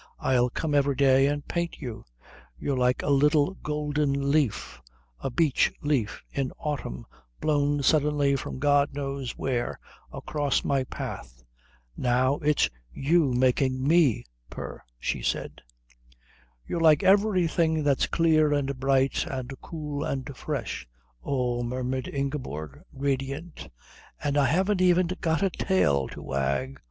[0.17, 2.05] I'll come every day and paint you.
[2.57, 4.81] You're like a little golden leaf,
[5.19, 7.05] a beech leaf in autumn
[7.39, 9.77] blown suddenly from God knows where
[10.11, 11.43] across my path."
[11.95, 15.61] "Now it's you making me purr," she said.
[16.65, 20.87] "You're like everything that's clear and bright and cool and fresh."
[21.23, 23.67] "Oh," murmured Ingeborg, radiant,
[24.19, 26.79] "and I haven't even got a tail to wag!"